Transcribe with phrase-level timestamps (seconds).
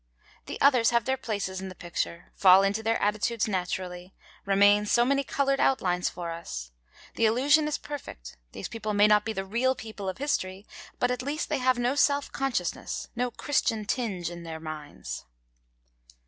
[0.47, 4.15] The others have their places in the picture, fall into their attitudes naturally,
[4.47, 6.71] remain so many coloured outlines for us.
[7.13, 10.65] The illusion is perfect; these people may not be the real people of history,
[10.97, 15.27] but at least they have no self consciousness, no Christian tinge in their minds.